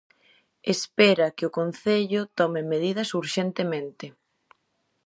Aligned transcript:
Espera 0.73 1.27
que 1.35 1.47
o 1.49 1.53
Concello 1.59 2.21
tome 2.37 2.61
medidas 2.73 3.09
urxentemente. 3.21 4.05